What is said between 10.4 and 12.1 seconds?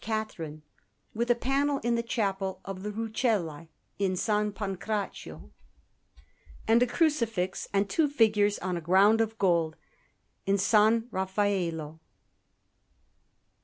in S. Raffaello.